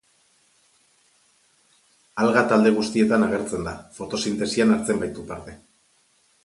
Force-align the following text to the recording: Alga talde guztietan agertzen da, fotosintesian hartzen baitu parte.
Alga 2.23 2.43
talde 2.53 2.73
guztietan 2.79 3.27
agertzen 3.29 3.69
da, 3.71 3.75
fotosintesian 4.01 4.77
hartzen 4.79 5.05
baitu 5.05 5.33
parte. 5.33 5.59